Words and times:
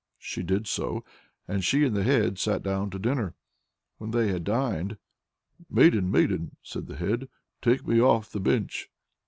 She 0.17 0.41
did 0.41 0.65
so, 0.65 1.03
and 1.47 1.63
she 1.63 1.85
and 1.85 1.95
the 1.95 2.01
Head 2.01 2.39
sat 2.39 2.63
down 2.63 2.89
to 2.89 2.97
dinner. 2.97 3.35
When 3.99 4.09
they 4.09 4.29
had 4.29 4.43
dined, 4.43 4.97
'Maiden, 5.69 6.09
Maiden!' 6.09 6.55
said 6.63 6.87
the 6.87 6.95
Head, 6.97 7.29
'take 7.61 7.85
me 7.85 8.01
off 8.01 8.31
the 8.31 8.39
bench!' 8.39 8.89